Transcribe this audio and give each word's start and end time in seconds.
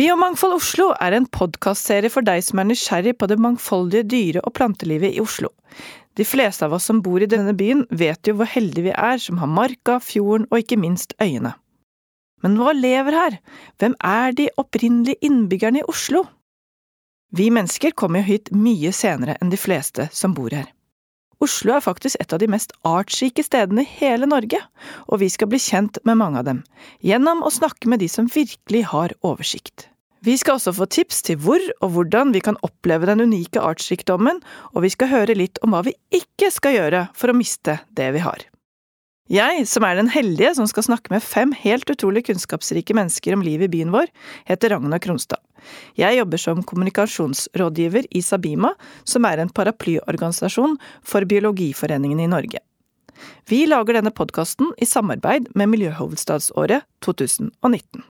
Biomangfold 0.00 0.54
Oslo 0.56 0.84
er 1.04 1.12
en 1.12 1.26
podkastserie 1.28 2.08
for 2.08 2.24
deg 2.24 2.40
som 2.46 2.62
er 2.62 2.70
nysgjerrig 2.70 3.12
på 3.20 3.26
det 3.28 3.36
mangfoldige 3.36 4.06
dyre- 4.08 4.42
og 4.48 4.54
plantelivet 4.56 5.12
i 5.12 5.20
Oslo. 5.20 5.50
De 6.16 6.24
fleste 6.24 6.64
av 6.64 6.72
oss 6.72 6.86
som 6.88 7.02
bor 7.04 7.20
i 7.20 7.28
denne 7.28 7.52
byen, 7.52 7.82
vet 7.92 8.24
jo 8.24 8.38
hvor 8.38 8.48
heldige 8.48 8.86
vi 8.86 8.94
er 8.94 9.20
som 9.20 9.42
har 9.42 9.50
marka, 9.52 9.98
fjorden 10.00 10.46
og 10.48 10.62
ikke 10.62 10.78
minst 10.80 11.12
øyene. 11.20 11.52
Men 12.40 12.56
hva 12.56 12.72
lever 12.78 13.18
her? 13.18 13.36
Hvem 13.76 13.98
er 14.00 14.32
de 14.38 14.48
opprinnelige 14.62 15.20
innbyggerne 15.28 15.82
i 15.82 15.88
Oslo? 15.92 16.24
Vi 17.36 17.50
mennesker 17.52 17.92
kommer 17.92 18.22
jo 18.22 18.30
hit 18.30 18.48
mye 18.56 18.94
senere 18.96 19.36
enn 19.36 19.52
de 19.52 19.60
fleste 19.60 20.08
som 20.16 20.32
bor 20.32 20.56
her. 20.56 20.72
Oslo 21.44 21.76
er 21.76 21.84
faktisk 21.84 22.16
et 22.24 22.32
av 22.32 22.40
de 22.40 22.48
mest 22.48 22.72
artsrike 22.88 23.44
stedene 23.44 23.84
i 23.84 23.92
hele 24.00 24.24
Norge, 24.32 24.64
og 25.12 25.20
vi 25.20 25.28
skal 25.28 25.52
bli 25.52 25.60
kjent 25.60 26.00
med 26.08 26.22
mange 26.24 26.40
av 26.40 26.48
dem, 26.48 26.64
gjennom 27.04 27.44
å 27.44 27.52
snakke 27.52 27.92
med 27.92 28.00
de 28.00 28.08
som 28.08 28.32
virkelig 28.32 28.86
har 28.96 29.18
oversikt. 29.20 29.89
Vi 30.20 30.36
skal 30.36 30.58
også 30.58 30.74
få 30.76 30.84
tips 30.92 31.22
til 31.24 31.40
hvor 31.40 31.62
og 31.80 31.94
hvordan 31.94 32.34
vi 32.34 32.42
kan 32.44 32.58
oppleve 32.66 33.08
den 33.08 33.22
unike 33.24 33.60
artsrikdommen, 33.64 34.42
og 34.74 34.84
vi 34.84 34.92
skal 34.92 35.08
høre 35.08 35.36
litt 35.38 35.60
om 35.64 35.72
hva 35.72 35.80
vi 35.86 35.96
ikke 36.12 36.50
skal 36.52 36.76
gjøre 36.76 37.06
for 37.16 37.32
å 37.32 37.36
miste 37.36 37.78
det 37.96 38.10
vi 38.16 38.24
har. 38.24 38.44
Jeg, 39.30 39.62
som 39.70 39.84
er 39.86 39.94
den 39.94 40.10
heldige 40.10 40.50
som 40.58 40.66
skal 40.66 40.88
snakke 40.88 41.12
med 41.12 41.22
fem 41.22 41.52
helt 41.54 41.88
utrolig 41.92 42.24
kunnskapsrike 42.26 42.96
mennesker 42.98 43.36
om 43.36 43.44
livet 43.46 43.68
i 43.68 43.76
byen 43.76 43.94
vår, 43.94 44.10
heter 44.48 44.74
Ragnar 44.74 45.00
Kronstad. 45.00 45.38
Jeg 45.96 46.18
jobber 46.18 46.40
som 46.42 46.64
kommunikasjonsrådgiver 46.66 48.08
i 48.10 48.24
Sabima, 48.26 48.74
som 49.06 49.28
er 49.28 49.40
en 49.40 49.52
paraplyorganisasjon 49.54 50.76
for 51.06 51.28
Biologiforeningen 51.30 52.20
i 52.20 52.28
Norge. 52.32 52.60
Vi 53.48 53.64
lager 53.70 54.00
denne 54.00 54.12
podkasten 54.12 54.74
i 54.82 54.88
samarbeid 54.88 55.52
med 55.54 55.70
Miljøhovedstadsåret 55.76 56.88
2019. 57.06 58.02